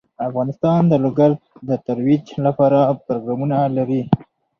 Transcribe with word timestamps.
افغانستان 0.27 0.81
د 0.87 0.93
لوگر 1.03 1.31
د 1.69 1.71
ترویج 1.87 2.25
لپاره 2.45 2.79
پروګرامونه 3.07 3.57
لري. 3.77 4.01